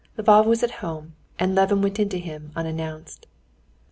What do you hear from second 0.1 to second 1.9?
Lvov was at home, and Levin